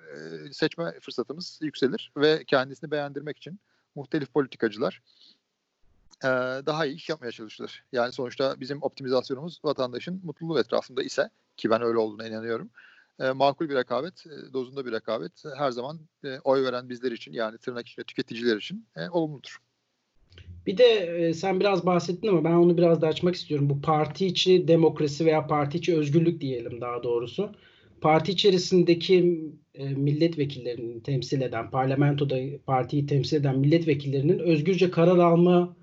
seçme 0.51 0.99
fırsatımız 0.99 1.59
yükselir 1.61 2.11
ve 2.17 2.43
kendisini 2.43 2.91
beğendirmek 2.91 3.37
için 3.37 3.59
muhtelif 3.95 4.33
politikacılar 4.33 5.01
daha 6.65 6.85
iyi 6.85 6.95
iş 6.95 7.09
yapmaya 7.09 7.31
çalışılır. 7.31 7.83
Yani 7.91 8.13
sonuçta 8.13 8.59
bizim 8.59 8.83
optimizasyonumuz 8.83 9.59
vatandaşın 9.63 10.21
mutluluğu 10.23 10.59
etrafında 10.59 11.03
ise 11.03 11.29
ki 11.57 11.69
ben 11.69 11.81
öyle 11.81 11.97
olduğuna 11.97 12.27
inanıyorum. 12.27 12.69
E, 13.19 13.31
makul 13.31 13.69
bir 13.69 13.75
rekabet, 13.75 14.25
e, 14.27 14.53
dozunda 14.53 14.85
bir 14.85 14.91
rekabet 14.91 15.43
her 15.57 15.71
zaman 15.71 15.99
e, 16.23 16.39
oy 16.43 16.63
veren 16.63 16.89
bizler 16.89 17.11
için 17.11 17.33
yani 17.33 17.57
tırnak 17.57 17.87
içinde 17.87 18.05
tüketiciler 18.05 18.57
için 18.57 18.85
e, 18.95 19.09
olumludur. 19.09 19.57
Bir 20.65 20.77
de 20.77 20.83
e, 20.83 21.33
sen 21.33 21.59
biraz 21.59 21.85
bahsettin 21.85 22.27
ama 22.27 22.43
ben 22.43 22.53
onu 22.53 22.77
biraz 22.77 23.01
da 23.01 23.07
açmak 23.07 23.35
istiyorum. 23.35 23.69
Bu 23.69 23.81
parti 23.81 24.25
içi 24.25 24.67
demokrasi 24.67 25.25
veya 25.25 25.47
parti 25.47 25.77
içi 25.77 25.97
özgürlük 25.97 26.41
diyelim 26.41 26.81
daha 26.81 27.03
doğrusu. 27.03 27.51
Parti 28.01 28.31
içerisindeki 28.31 29.43
e, 29.73 29.89
milletvekillerinin 29.89 30.99
temsil 30.99 31.41
eden, 31.41 31.71
parlamentoda 31.71 32.35
partiyi 32.65 33.05
temsil 33.05 33.37
eden 33.37 33.59
milletvekillerinin 33.59 34.39
özgürce 34.39 34.91
karar 34.91 35.17
alma 35.17 35.75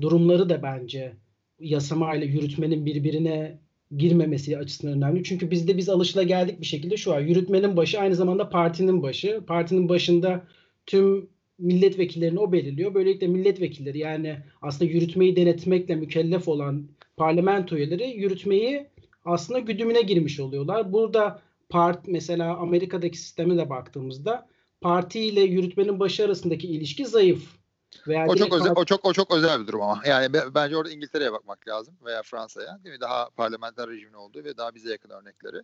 durumları 0.00 0.48
da 0.48 0.62
bence 0.62 1.16
yasama 1.60 2.14
ile 2.14 2.24
yürütmenin 2.24 2.86
birbirine 2.86 3.58
girmemesi 3.96 4.58
açısından 4.58 4.96
önemli. 4.96 5.24
Çünkü 5.24 5.50
bizde 5.50 5.76
biz 5.76 5.88
alışılageldik 5.88 6.60
bir 6.60 6.66
şekilde 6.66 6.96
şu 6.96 7.14
an 7.14 7.20
yürütmenin 7.20 7.76
başı 7.76 8.00
aynı 8.00 8.14
zamanda 8.14 8.48
partinin 8.48 9.02
başı. 9.02 9.40
Partinin 9.46 9.88
başında 9.88 10.44
tüm 10.86 11.28
milletvekillerini 11.58 12.38
o 12.38 12.52
belirliyor. 12.52 12.94
Böylelikle 12.94 13.26
milletvekilleri 13.26 13.98
yani 13.98 14.36
aslında 14.62 14.90
yürütmeyi 14.90 15.36
denetmekle 15.36 15.94
mükellef 15.94 16.48
olan 16.48 16.88
parlamento 17.16 17.76
üyeleri 17.76 18.10
yürütmeyi 18.10 18.86
aslında 19.24 19.58
güdümüne 19.58 20.02
girmiş 20.02 20.40
oluyorlar. 20.40 20.92
Burada 20.92 21.42
part 21.68 22.08
mesela 22.08 22.56
Amerika'daki 22.56 23.18
sisteme 23.18 23.56
de 23.56 23.70
baktığımızda 23.70 24.48
parti 24.80 25.20
ile 25.20 25.40
yürütmenin 25.40 26.00
başı 26.00 26.24
arasındaki 26.24 26.66
ilişki 26.68 27.06
zayıf. 27.06 27.59
Veya 28.06 28.26
o 28.26 28.36
çok 28.36 28.52
özel, 28.52 28.72
o 28.76 28.84
çok 28.84 29.04
o 29.04 29.12
çok 29.12 29.34
özel 29.34 29.60
bir 29.60 29.66
durum 29.66 29.82
ama. 29.82 30.02
Yani 30.06 30.32
bence 30.54 30.76
orada 30.76 30.90
İngiltere'ye 30.90 31.32
bakmak 31.32 31.68
lazım 31.68 31.94
veya 32.04 32.22
Fransa'ya. 32.22 32.84
Değil 32.84 32.94
mi? 32.94 33.00
Daha 33.00 33.30
parlamenter 33.30 33.88
rejimin 33.88 34.12
olduğu 34.12 34.44
ve 34.44 34.56
daha 34.56 34.74
bize 34.74 34.90
yakın 34.90 35.10
örnekleri. 35.10 35.62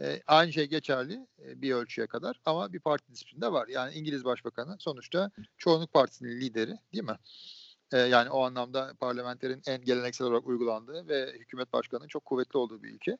E, 0.00 0.22
aynı 0.26 0.52
şey 0.52 0.66
geçerli 0.66 1.26
e, 1.44 1.62
bir 1.62 1.74
ölçüye 1.74 2.06
kadar 2.06 2.40
ama 2.46 2.72
bir 2.72 2.80
parti 2.80 3.12
disiplinde 3.12 3.52
var. 3.52 3.68
Yani 3.68 3.94
İngiliz 3.94 4.24
Başbakanı 4.24 4.76
sonuçta 4.78 5.30
çoğunluk 5.58 5.92
partisinin 5.92 6.40
lideri 6.40 6.78
değil 6.92 7.04
mi? 7.04 7.18
E, 7.92 7.98
yani 7.98 8.30
o 8.30 8.44
anlamda 8.44 8.94
parlamenterin 9.00 9.62
en 9.66 9.84
geleneksel 9.84 10.26
olarak 10.26 10.46
uygulandığı 10.46 11.08
ve 11.08 11.32
hükümet 11.32 11.72
başkanının 11.72 12.08
çok 12.08 12.24
kuvvetli 12.24 12.58
olduğu 12.58 12.82
bir 12.82 12.92
ülke. 12.92 13.18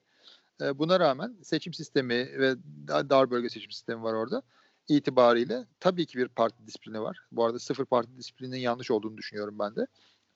E, 0.60 0.78
buna 0.78 1.00
rağmen 1.00 1.36
seçim 1.42 1.74
sistemi 1.74 2.14
ve 2.14 2.56
dar 2.88 3.30
bölge 3.30 3.48
seçim 3.48 3.70
sistemi 3.70 4.02
var 4.02 4.12
orada 4.12 4.42
itibariyle 4.88 5.64
tabii 5.80 6.06
ki 6.06 6.18
bir 6.18 6.28
parti 6.28 6.66
disiplini 6.66 7.00
var. 7.02 7.20
Bu 7.32 7.44
arada 7.44 7.58
sıfır 7.58 7.84
parti 7.84 8.16
disiplininin 8.16 8.58
yanlış 8.58 8.90
olduğunu 8.90 9.16
düşünüyorum 9.16 9.58
ben 9.58 9.76
de. 9.76 9.86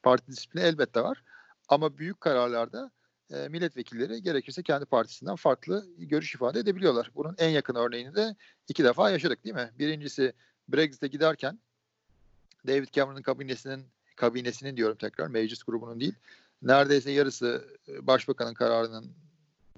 Parti 0.02 0.32
disiplini 0.32 0.64
elbette 0.64 1.00
var. 1.00 1.22
Ama 1.68 1.98
büyük 1.98 2.20
kararlarda 2.20 2.90
e, 3.30 3.48
milletvekilleri 3.48 4.22
gerekirse 4.22 4.62
kendi 4.62 4.84
partisinden 4.84 5.36
farklı 5.36 5.86
görüş 5.98 6.34
ifade 6.34 6.60
edebiliyorlar. 6.60 7.10
Bunun 7.14 7.34
en 7.38 7.48
yakın 7.48 7.74
örneğini 7.74 8.14
de 8.14 8.36
iki 8.68 8.84
defa 8.84 9.10
yaşadık 9.10 9.44
değil 9.44 9.54
mi? 9.54 9.70
Birincisi 9.78 10.32
Brexit'e 10.68 11.06
giderken 11.06 11.58
David 12.66 12.88
Cameron'ın 12.92 13.22
kabinesinin 13.22 13.86
kabinesinin 14.16 14.76
diyorum 14.76 14.96
tekrar 14.96 15.26
meclis 15.26 15.62
grubunun 15.62 16.00
değil 16.00 16.14
neredeyse 16.62 17.10
yarısı 17.10 17.68
e, 17.88 18.06
başbakanın 18.06 18.54
kararının 18.54 19.12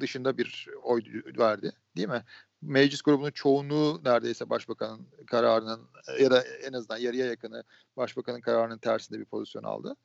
dışında 0.00 0.38
bir 0.38 0.68
oy 0.82 1.02
verdi 1.38 1.72
değil 1.96 2.08
mi? 2.08 2.24
Meclis 2.62 3.02
grubunun 3.02 3.30
çoğunluğu 3.30 4.00
neredeyse 4.04 4.50
başbakanın 4.50 5.06
kararının 5.26 5.80
ya 6.20 6.30
da 6.30 6.42
en 6.42 6.72
azından 6.72 6.98
yarıya 6.98 7.26
yakını 7.26 7.64
başbakanın 7.96 8.40
kararının 8.40 8.78
tersinde 8.78 9.18
bir 9.18 9.24
pozisyon 9.24 9.62
aldı. 9.62 9.96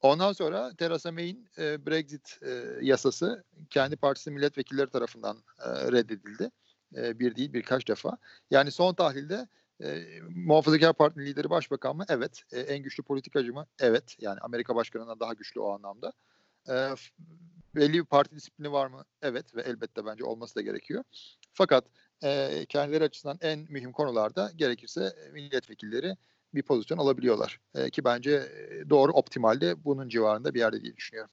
Ondan 0.00 0.32
sonra 0.32 0.74
Theresa 0.76 1.12
May'in 1.12 1.48
e, 1.58 1.86
Brexit 1.86 2.38
e, 2.42 2.64
yasası 2.82 3.44
kendi 3.70 3.96
partisi 3.96 4.30
milletvekilleri 4.30 4.90
tarafından 4.90 5.36
e, 5.58 5.92
reddedildi. 5.92 6.50
E, 6.96 7.18
bir 7.18 7.36
değil 7.36 7.52
birkaç 7.52 7.88
defa. 7.88 8.18
Yani 8.50 8.70
son 8.70 8.94
tahlilde 8.94 9.48
e, 9.82 10.04
Muhafazakar 10.34 10.92
Parti 10.92 11.20
lideri 11.20 11.50
başbakan 11.50 11.96
mı? 11.96 12.04
Evet. 12.08 12.42
E, 12.52 12.60
en 12.60 12.82
güçlü 12.82 13.02
politikacı 13.02 13.52
mı? 13.52 13.66
Evet. 13.78 14.16
Yani 14.20 14.40
Amerika 14.40 14.74
başkanından 14.74 15.20
daha 15.20 15.32
güçlü 15.32 15.60
o 15.60 15.70
anlamda. 15.72 16.12
E, 16.68 16.74
belli 17.74 17.92
bir 17.92 18.04
parti 18.04 18.36
disiplini 18.36 18.72
var 18.72 18.86
mı? 18.86 19.04
Evet 19.22 19.56
ve 19.56 19.62
elbette 19.62 20.06
bence 20.06 20.24
olması 20.24 20.54
da 20.54 20.60
gerekiyor. 20.60 21.04
Fakat 21.54 21.84
e, 22.24 22.50
kendileri 22.68 23.04
açısından 23.04 23.38
en 23.40 23.66
mühim 23.70 23.92
konularda 23.92 24.50
gerekirse 24.56 25.12
milletvekilleri 25.32 26.16
bir 26.54 26.62
pozisyon 26.62 26.98
alabiliyorlar. 26.98 27.60
E, 27.74 27.90
ki 27.90 28.04
bence 28.04 28.42
doğru 28.90 29.12
optimalde 29.12 29.84
bunun 29.84 30.08
civarında 30.08 30.54
bir 30.54 30.58
yerde 30.58 30.82
diye 30.82 30.96
düşünüyorum. 30.96 31.30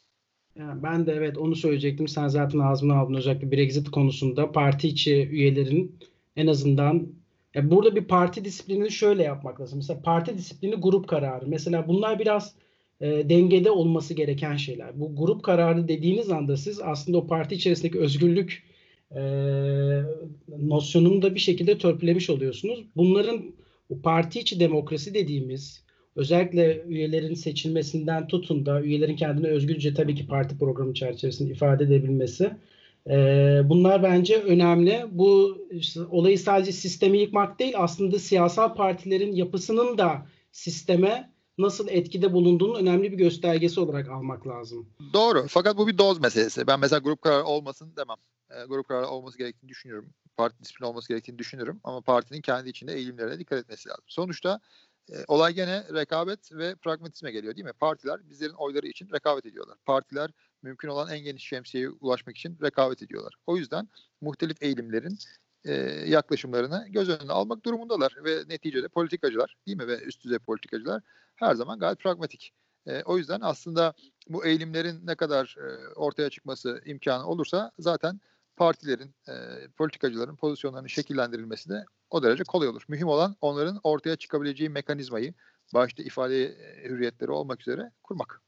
Yani 0.56 0.84
ben 0.84 1.06
de 1.06 1.12
evet 1.12 1.38
onu 1.38 1.56
söyleyecektim. 1.56 2.08
Sen 2.08 2.28
zaten 2.28 2.60
ağzımdan 2.60 2.96
aldın 2.96 3.14
özellikle 3.14 3.52
Brexit 3.52 3.92
konusunda 3.92 4.52
parti 4.52 4.88
içi 4.88 5.28
üyelerin 5.28 6.00
en 6.36 6.48
azından 6.48 7.08
ya 7.56 7.72
burada 7.72 7.96
bir 7.96 8.04
parti 8.04 8.46
disiplinini 8.46 8.92
şöyle 8.92 9.24
yapmak 9.24 9.62
lazım. 9.62 9.78
Mesela 9.78 10.02
parti 10.02 10.38
disiplini 10.38 10.76
grup 10.76 11.08
kararı. 11.08 11.48
Mesela 11.48 11.88
bunlar 11.88 12.20
biraz 12.20 12.56
e, 13.02 13.30
dengede 13.30 13.72
olması 13.72 14.14
gereken 14.14 14.56
şeyler. 14.56 15.00
Bu 15.00 15.16
grup 15.16 15.44
kararı 15.44 15.88
dediğiniz 15.88 16.30
anda 16.30 16.58
siz 16.58 16.82
aslında 16.82 17.18
o 17.18 17.28
parti 17.28 17.56
içerisindeki 17.56 18.00
özgürlük 18.00 18.64
e, 19.16 19.22
nosyonunu 20.48 21.22
da 21.22 21.36
bir 21.36 21.40
şekilde 21.40 21.78
törpülemiş 21.78 22.30
oluyorsunuz. 22.30 22.84
Bunların 22.96 23.42
parti 24.04 24.40
içi 24.40 24.60
demokrasi 24.60 25.14
dediğimiz 25.14 25.84
özellikle 26.16 26.84
üyelerin 26.88 27.34
seçilmesinden 27.34 28.28
tutun 28.28 28.66
da 28.66 28.82
üyelerin 28.82 29.16
kendini 29.16 29.48
özgürce 29.48 29.94
tabii 29.94 30.16
ki 30.16 30.28
parti 30.28 30.58
programı 30.58 30.94
çerçevesinde 30.94 31.52
ifade 31.52 31.84
edebilmesi 31.84 32.52
e, 33.10 33.16
bunlar 33.66 34.04
bence 34.04 34.42
önemli. 34.42 35.06
Bu 35.12 35.58
işte, 35.72 36.02
olayı 36.12 36.40
sadece 36.40 36.72
sistemi 36.72 37.18
yıkmak 37.18 37.60
değil 37.60 37.74
aslında 37.78 38.20
siyasal 38.20 38.76
partilerin 38.76 39.36
yapısının 39.36 39.98
da 39.98 40.26
sisteme 40.52 41.32
nasıl 41.58 41.88
etkide 41.88 42.34
bulunduğunun 42.34 42.80
önemli 42.80 43.12
bir 43.12 43.18
göstergesi 43.18 43.80
olarak 43.80 44.10
almak 44.10 44.48
lazım. 44.48 44.90
Doğru. 45.14 45.46
Fakat 45.48 45.78
bu 45.78 45.88
bir 45.88 45.98
doz 45.98 46.20
meselesi. 46.20 46.68
Ben 46.68 46.80
mesela 46.80 47.00
grup 47.00 47.22
kararı 47.22 47.44
olmasın 47.44 47.94
demem. 47.98 48.18
E, 48.56 48.66
grup 48.66 48.88
kararı 48.88 49.08
olması 49.08 49.38
gerektiğini 49.38 49.70
düşünüyorum. 49.70 50.14
Parti 50.38 50.64
disiplini 50.64 50.88
olması 50.88 51.08
gerektiğini 51.08 51.40
düşünüyorum. 51.40 51.80
Ama 51.84 52.02
partinin 52.02 52.42
kendi 52.42 52.70
içinde 52.70 52.94
eğilimlerine 52.94 53.40
dikkat 53.40 53.60
etmesi 53.60 53.90
lazım. 53.90 54.04
Sonuçta 54.08 54.60
e, 55.12 55.16
olay 55.28 55.54
gene 55.54 55.84
rekabet 55.94 56.52
ve 56.52 56.76
pragmatizme 56.76 57.32
geliyor 57.32 57.56
değil 57.56 57.66
mi? 57.66 57.74
Partiler 57.74 58.30
bizlerin 58.30 58.54
oyları 58.54 58.88
için 58.88 59.10
rekabet 59.14 59.46
ediyorlar. 59.46 59.78
Partiler 59.86 60.32
mümkün 60.62 60.88
olan 60.88 61.10
en 61.10 61.20
geniş 61.20 61.44
şemsiyeye 61.44 61.90
ulaşmak 61.90 62.38
için 62.38 62.58
rekabet 62.62 63.02
ediyorlar. 63.02 63.36
O 63.48 63.58
yüzden 63.58 63.90
muhtelif 64.22 64.64
eğilimlerin 64.64 65.18
e, 65.66 65.74
yaklaşımlarını 66.08 66.88
göz 66.90 67.10
önüne 67.10 67.32
almak 67.32 67.66
durumundalar 67.66 68.16
ve 68.26 68.44
neticede 68.48 68.88
politikacılar 68.88 69.56
değil 69.68 69.78
mi 69.78 69.88
ve 69.88 70.00
üst 70.00 70.24
düzey 70.24 70.40
politikacılar 70.40 71.02
her 71.36 71.56
zaman 71.56 71.80
gayet 71.80 72.00
pragmatik. 72.00 72.54
E, 72.88 73.04
o 73.04 73.18
yüzden 73.18 73.40
aslında 73.42 73.94
bu 74.30 74.46
eğilimlerin 74.46 75.08
ne 75.08 75.16
kadar 75.16 75.56
e, 75.58 75.94
ortaya 75.96 76.30
çıkması 76.30 76.82
imkanı 76.86 77.28
olursa 77.28 77.72
zaten 77.80 78.20
partilerin, 78.62 79.16
e, 79.28 79.34
politikacıların 79.78 80.36
pozisyonlarının 80.36 80.88
şekillendirilmesi 80.88 81.70
de 81.70 81.86
o 82.10 82.24
derece 82.24 82.44
kolay 82.44 82.68
olur. 82.68 82.84
Mühim 82.88 83.08
olan 83.08 83.36
onların 83.42 83.80
ortaya 83.84 84.16
çıkabileceği 84.16 84.70
mekanizmayı 84.70 85.34
başta 85.74 86.04
ifade 86.04 86.44
e, 86.44 86.90
hürriyetleri 86.90 87.32
olmak 87.32 87.62
üzere 87.62 87.92
kurmak. 88.04 88.42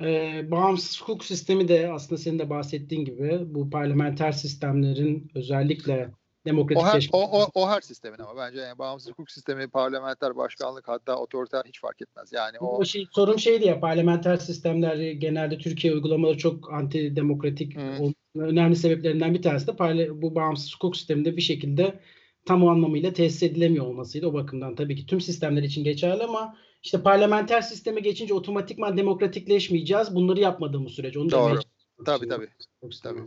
Ee, 0.00 0.50
bağımsız 0.50 1.00
hukuk 1.00 1.24
sistemi 1.24 1.68
de 1.68 1.90
aslında 1.92 2.20
senin 2.20 2.38
de 2.38 2.50
bahsettiğin 2.50 3.04
gibi 3.04 3.40
bu 3.54 3.70
parlamenter 3.70 4.32
sistemlerin 4.32 5.30
özellikle 5.34 6.10
Demokratik 6.46 6.82
o 6.82 6.86
her, 6.86 7.08
o, 7.12 7.42
o, 7.42 7.50
o 7.54 7.68
her 7.68 7.80
sistemin 7.80 8.18
ama 8.18 8.36
bence 8.36 8.60
yani 8.60 8.78
bağımsız 8.78 9.10
hukuk 9.10 9.30
sistemi, 9.30 9.68
parlamenter 9.68 10.36
başkanlık 10.36 10.88
hatta 10.88 11.16
otoriter 11.16 11.62
hiç 11.66 11.80
fark 11.80 12.02
etmez. 12.02 12.32
Yani 12.32 12.58
o, 12.58 12.78
o 12.78 12.84
şey, 12.84 13.06
sorun 13.12 13.36
şeydi 13.36 13.66
ya 13.66 13.80
parlamenter 13.80 14.36
sistemler 14.36 14.96
genelde 15.12 15.58
Türkiye 15.58 15.94
uygulamaları 15.94 16.38
çok 16.38 16.72
anti 16.72 17.16
demokratik 17.16 17.76
hmm. 17.76 18.12
Önemli 18.38 18.76
sebeplerinden 18.76 19.34
bir 19.34 19.42
tanesi 19.42 19.66
de 19.66 20.22
bu 20.22 20.34
bağımsız 20.34 20.74
hukuk 20.74 20.96
sisteminde 20.96 21.36
bir 21.36 21.42
şekilde 21.42 22.00
tam 22.46 22.64
o 22.64 22.68
anlamıyla 22.70 23.12
tesis 23.12 23.42
edilemiyor 23.42 23.86
olmasıydı. 23.86 24.26
O 24.26 24.34
bakımdan 24.34 24.74
tabii 24.74 24.96
ki 24.96 25.06
tüm 25.06 25.20
sistemler 25.20 25.62
için 25.62 25.84
geçerli 25.84 26.22
ama 26.22 26.56
işte 26.82 27.02
parlamenter 27.02 27.60
sisteme 27.60 28.00
geçince 28.00 28.34
otomatikman 28.34 28.96
demokratikleşmeyeceğiz. 28.96 30.14
Bunları 30.14 30.40
yapmadığımız 30.40 30.92
sürece. 30.92 31.18
Onu 31.18 31.30
Doğru. 31.30 31.60
Tabii 32.06 32.28
tabii. 32.28 32.48
Çok, 32.80 33.02
tabii. 33.02 33.20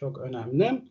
Çok 0.00 0.18
önemli. 0.18 0.82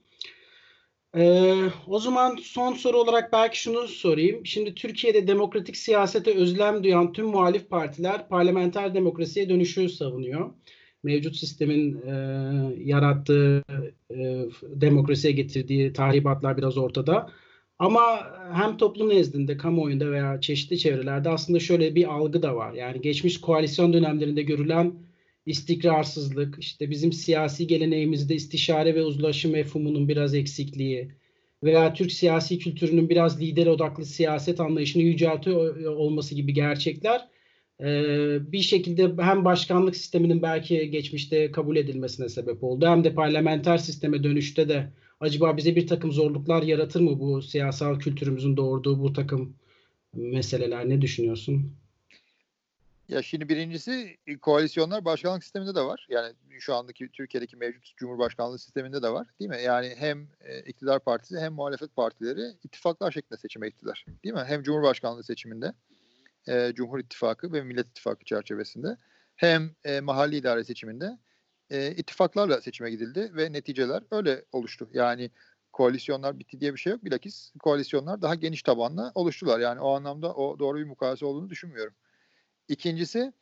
Ee, 1.15 1.55
o 1.87 1.99
zaman 1.99 2.37
son 2.41 2.73
soru 2.73 2.97
olarak 2.97 3.33
belki 3.33 3.59
şunu 3.59 3.87
sorayım. 3.87 4.45
Şimdi 4.45 4.75
Türkiye'de 4.75 5.27
demokratik 5.27 5.77
siyasete 5.77 6.37
özlem 6.37 6.83
duyan 6.83 7.13
tüm 7.13 7.25
muhalif 7.25 7.69
partiler 7.69 8.29
parlamenter 8.29 8.93
demokrasiye 8.93 9.49
dönüşü 9.49 9.89
savunuyor. 9.89 10.53
Mevcut 11.03 11.35
sistemin 11.35 12.01
e, 12.01 12.13
yarattığı 12.77 13.63
e, 14.11 14.45
demokrasiye 14.63 15.33
getirdiği 15.33 15.93
tahribatlar 15.93 16.57
biraz 16.57 16.77
ortada. 16.77 17.29
Ama 17.79 18.33
hem 18.53 18.77
toplum 18.77 19.09
nezdinde, 19.09 19.57
kamuoyunda 19.57 20.11
veya 20.11 20.41
çeşitli 20.41 20.79
çevrelerde 20.79 21.29
aslında 21.29 21.59
şöyle 21.59 21.95
bir 21.95 22.13
algı 22.13 22.43
da 22.43 22.55
var. 22.55 22.73
Yani 22.73 23.01
geçmiş 23.01 23.41
koalisyon 23.41 23.93
dönemlerinde 23.93 24.41
görülen 24.41 24.93
istikrarsızlık, 25.45 26.55
işte 26.59 26.89
bizim 26.89 27.13
siyasi 27.13 27.67
geleneğimizde 27.67 28.35
istişare 28.35 28.95
ve 28.95 29.03
uzlaşı 29.03 29.49
mefhumunun 29.49 30.07
biraz 30.07 30.33
eksikliği 30.33 31.11
veya 31.63 31.93
Türk 31.93 32.11
siyasi 32.11 32.59
kültürünün 32.59 33.09
biraz 33.09 33.41
lider 33.41 33.67
odaklı 33.67 34.05
siyaset 34.05 34.59
anlayışını 34.59 35.03
yüceltiyor 35.03 35.85
olması 35.85 36.35
gibi 36.35 36.53
gerçekler 36.53 37.27
bir 38.51 38.61
şekilde 38.61 39.23
hem 39.23 39.45
başkanlık 39.45 39.95
sisteminin 39.95 40.41
belki 40.41 40.89
geçmişte 40.91 41.51
kabul 41.51 41.75
edilmesine 41.75 42.29
sebep 42.29 42.63
oldu 42.63 42.87
hem 42.87 43.03
de 43.03 43.13
parlamenter 43.13 43.77
sisteme 43.77 44.23
dönüşte 44.23 44.69
de 44.69 44.89
acaba 45.19 45.57
bize 45.57 45.75
bir 45.75 45.87
takım 45.87 46.11
zorluklar 46.11 46.63
yaratır 46.63 47.01
mı 47.01 47.19
bu 47.19 47.41
siyasal 47.41 47.99
kültürümüzün 47.99 48.57
doğurduğu 48.57 48.99
bu 48.99 49.13
takım 49.13 49.55
meseleler 50.13 50.89
ne 50.89 51.01
düşünüyorsun? 51.01 51.77
Ya 53.09 53.21
şimdi 53.21 53.49
birincisi 53.49 54.17
e, 54.27 54.37
koalisyonlar 54.37 55.05
başkanlık 55.05 55.43
sisteminde 55.43 55.75
de 55.75 55.81
var. 55.81 56.07
Yani 56.09 56.33
şu 56.59 56.75
andaki 56.75 57.09
Türkiye'deki 57.09 57.57
mevcut 57.57 57.97
cumhurbaşkanlığı 57.97 58.59
sisteminde 58.59 59.03
de 59.03 59.09
var. 59.09 59.27
Değil 59.39 59.49
mi? 59.49 59.61
Yani 59.65 59.93
hem 59.97 60.27
e, 60.41 60.59
iktidar 60.59 60.99
partisi 60.99 61.39
hem 61.39 61.53
muhalefet 61.53 61.95
partileri 61.95 62.41
ittifaklar 62.63 63.11
şeklinde 63.11 63.37
seçime 63.37 63.69
gittiler. 63.69 64.05
Değil 64.23 64.35
mi? 64.35 64.43
Hem 64.47 64.63
cumhurbaşkanlığı 64.63 65.23
seçiminde 65.23 65.73
e, 66.47 66.73
Cumhur 66.75 66.99
İttifakı 66.99 67.53
ve 67.53 67.61
Millet 67.61 67.87
İttifakı 67.87 68.25
çerçevesinde 68.25 68.97
hem 69.35 69.71
e, 69.83 69.99
mahalli 69.99 70.35
idare 70.35 70.63
seçiminde 70.63 71.17
e, 71.69 71.91
ittifaklarla 71.91 72.61
seçime 72.61 72.91
gidildi 72.91 73.31
ve 73.35 73.53
neticeler 73.53 74.03
öyle 74.11 74.45
oluştu. 74.51 74.89
Yani 74.93 75.31
koalisyonlar 75.73 76.39
bitti 76.39 76.59
diye 76.61 76.73
bir 76.73 76.79
şey 76.79 76.91
yok. 76.91 77.05
Bilakis 77.05 77.53
koalisyonlar 77.59 78.21
daha 78.21 78.35
geniş 78.35 78.63
tabanla 78.63 79.11
oluştular. 79.15 79.59
Yani 79.59 79.79
o 79.79 79.95
anlamda 79.95 80.33
o 80.33 80.59
doğru 80.59 80.77
bir 80.77 80.83
mukayese 80.83 81.25
olduğunu 81.25 81.49
düşünmüyorum. 81.49 81.93
İkincisi 82.67 83.33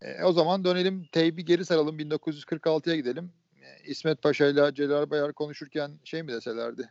e, 0.00 0.24
o 0.24 0.32
zaman 0.32 0.64
dönelim 0.64 1.06
teybi 1.12 1.44
geri 1.44 1.64
saralım 1.64 1.98
1946'ya 1.98 2.96
gidelim. 2.96 3.32
E, 3.62 3.84
İsmet 3.84 4.22
Paşa 4.22 4.46
ile 4.46 4.74
Celal 4.74 5.10
Bayar 5.10 5.32
konuşurken 5.32 6.00
şey 6.04 6.22
mi 6.22 6.32
deselerdi? 6.32 6.90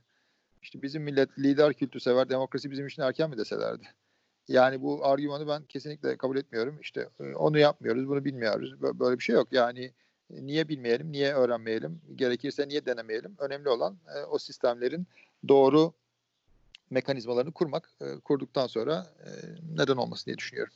İşte 0.61 0.81
bizim 0.81 1.03
millet 1.03 1.39
lider 1.39 1.73
kültü 1.73 1.99
sever, 1.99 2.29
demokrasi 2.29 2.71
bizim 2.71 2.87
için 2.87 3.01
erken 3.01 3.29
mi 3.29 3.37
deselerdi? 3.37 3.83
Yani 4.49 4.81
bu 4.81 5.05
argümanı 5.05 5.47
ben 5.47 5.63
kesinlikle 5.63 6.17
kabul 6.17 6.37
etmiyorum. 6.37 6.79
İşte 6.81 7.09
e, 7.19 7.35
onu 7.35 7.59
yapmıyoruz, 7.59 8.07
bunu 8.07 8.25
bilmiyoruz. 8.25 8.81
Böyle 8.81 9.19
bir 9.19 9.23
şey 9.23 9.35
yok. 9.35 9.47
Yani 9.51 9.91
e, 10.33 10.45
niye 10.45 10.69
bilmeyelim, 10.69 11.11
niye 11.11 11.33
öğrenmeyelim, 11.33 12.01
gerekirse 12.15 12.67
niye 12.67 12.85
denemeyelim? 12.85 13.35
Önemli 13.39 13.69
olan 13.69 13.97
e, 14.15 14.23
o 14.23 14.37
sistemlerin 14.37 15.07
doğru 15.47 15.93
mekanizmalarını 16.89 17.51
kurmak. 17.51 17.91
Kurduktan 18.23 18.67
sonra 18.67 19.07
neden 19.77 19.95
olmasın 19.95 20.25
diye 20.25 20.37
düşünüyorum. 20.37 20.73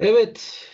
Evet, 0.00 0.68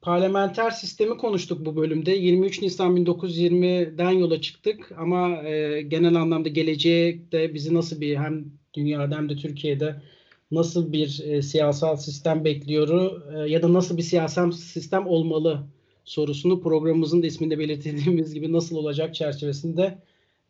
parlamenter 0.00 0.70
sistemi 0.70 1.16
konuştuk 1.16 1.66
bu 1.66 1.76
bölümde. 1.76 2.10
23 2.10 2.62
Nisan 2.62 2.96
1920'den 2.96 4.10
yola 4.10 4.40
çıktık 4.40 4.92
ama 4.98 5.42
e, 5.42 5.82
genel 5.82 6.14
anlamda 6.14 6.48
gelecekte 6.48 7.54
bizi 7.54 7.74
nasıl 7.74 8.00
bir 8.00 8.16
hem 8.16 8.61
dünyada 8.74 9.16
hem 9.16 9.28
de 9.28 9.36
Türkiye'de 9.36 10.02
nasıl 10.50 10.92
bir 10.92 11.20
e, 11.24 11.42
siyasal 11.42 11.96
sistem 11.96 12.44
bekliyor 12.44 13.20
e, 13.34 13.50
ya 13.50 13.62
da 13.62 13.72
nasıl 13.72 13.96
bir 13.96 14.02
siyasal 14.02 14.50
sistem 14.50 15.06
olmalı 15.06 15.66
sorusunu 16.04 16.60
programımızın 16.60 17.22
da 17.22 17.26
isminde 17.26 17.58
belirttiğimiz 17.58 18.34
gibi 18.34 18.52
nasıl 18.52 18.76
olacak 18.76 19.14
çerçevesinde 19.14 19.98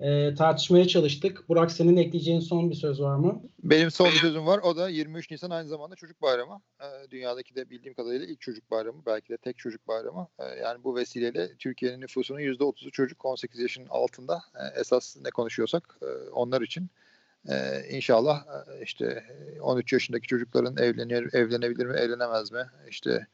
e, 0.00 0.34
tartışmaya 0.34 0.88
çalıştık. 0.88 1.48
Burak 1.48 1.72
senin 1.72 1.96
ekleyeceğin 1.96 2.40
son 2.40 2.70
bir 2.70 2.74
söz 2.74 3.00
var 3.00 3.16
mı? 3.16 3.42
Benim 3.62 3.90
son 3.90 4.06
bir 4.06 4.18
sözüm 4.18 4.46
var. 4.46 4.60
O 4.62 4.76
da 4.76 4.88
23 4.88 5.30
Nisan 5.30 5.50
aynı 5.50 5.68
zamanda 5.68 5.96
çocuk 5.96 6.22
bayramı. 6.22 6.60
E, 6.80 7.10
dünyadaki 7.10 7.54
de 7.54 7.70
bildiğim 7.70 7.94
kadarıyla 7.94 8.26
ilk 8.26 8.40
çocuk 8.40 8.70
bayramı. 8.70 9.02
Belki 9.06 9.28
de 9.28 9.36
tek 9.36 9.58
çocuk 9.58 9.88
bayramı. 9.88 10.28
E, 10.38 10.44
yani 10.44 10.84
bu 10.84 10.96
vesileyle 10.96 11.56
Türkiye'nin 11.58 12.00
nüfusunun 12.00 12.40
%30'u 12.40 12.90
çocuk 12.90 13.24
18 13.24 13.60
yaşın 13.60 13.86
altında. 13.88 14.42
E, 14.54 14.80
esas 14.80 15.16
ne 15.16 15.30
konuşuyorsak 15.30 15.98
e, 16.02 16.30
onlar 16.30 16.62
için. 16.62 16.90
Ee, 17.48 17.82
inşallah 17.90 18.46
e, 18.46 18.82
işte 18.82 19.24
13 19.60 19.92
yaşındaki 19.92 20.26
çocukların 20.26 20.76
evlenir, 20.76 21.34
evlenebilir 21.34 21.86
mi, 21.86 21.96
evlenemez 21.96 22.52
mi? 22.52 22.66
İşte 22.88 23.26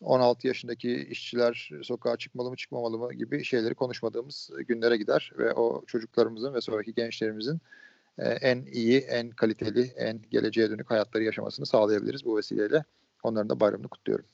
16 0.00 0.46
yaşındaki 0.46 1.06
işçiler 1.10 1.70
sokağa 1.82 2.16
çıkmalı 2.16 2.50
mı 2.50 2.56
çıkmamalı 2.56 2.98
mı 2.98 3.14
gibi 3.14 3.44
şeyleri 3.44 3.74
konuşmadığımız 3.74 4.50
günlere 4.68 4.96
gider 4.96 5.32
ve 5.38 5.52
o 5.52 5.84
çocuklarımızın 5.86 6.54
ve 6.54 6.60
sonraki 6.60 6.94
gençlerimizin 6.94 7.60
e, 8.18 8.28
en 8.28 8.64
iyi, 8.72 8.98
en 8.98 9.30
kaliteli, 9.30 9.82
en 9.96 10.20
geleceğe 10.30 10.70
dönük 10.70 10.90
hayatları 10.90 11.24
yaşamasını 11.24 11.66
sağlayabiliriz 11.66 12.24
bu 12.24 12.36
vesileyle. 12.36 12.84
Onların 13.22 13.48
da 13.48 13.60
bayramını 13.60 13.88
kutluyorum. 13.88 14.24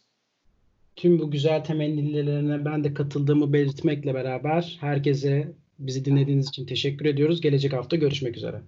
Tüm 0.96 1.18
bu 1.18 1.30
güzel 1.30 1.64
temennilerine 1.64 2.64
ben 2.64 2.84
de 2.84 2.94
katıldığımı 2.94 3.52
belirtmekle 3.52 4.14
beraber 4.14 4.78
herkese 4.80 5.52
bizi 5.78 6.04
dinlediğiniz 6.04 6.48
için 6.48 6.66
teşekkür 6.66 7.04
ediyoruz. 7.04 7.40
Gelecek 7.40 7.72
hafta 7.72 7.96
görüşmek 7.96 8.36
üzere. 8.36 8.62